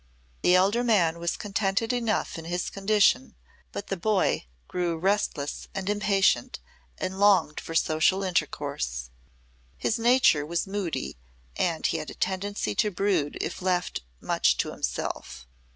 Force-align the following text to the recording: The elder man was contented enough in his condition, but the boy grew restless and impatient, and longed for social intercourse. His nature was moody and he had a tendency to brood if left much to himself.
The 0.41 0.55
elder 0.55 0.83
man 0.83 1.19
was 1.19 1.37
contented 1.37 1.93
enough 1.93 2.39
in 2.39 2.45
his 2.45 2.71
condition, 2.71 3.35
but 3.71 3.85
the 3.89 3.95
boy 3.95 4.47
grew 4.67 4.97
restless 4.97 5.67
and 5.75 5.87
impatient, 5.87 6.57
and 6.97 7.19
longed 7.19 7.59
for 7.61 7.75
social 7.75 8.23
intercourse. 8.23 9.11
His 9.77 9.99
nature 9.99 10.43
was 10.43 10.65
moody 10.65 11.17
and 11.55 11.85
he 11.85 11.97
had 11.97 12.09
a 12.09 12.15
tendency 12.15 12.73
to 12.81 12.89
brood 12.89 13.37
if 13.41 13.61
left 13.61 14.01
much 14.19 14.57
to 14.57 14.71
himself. 14.71 15.47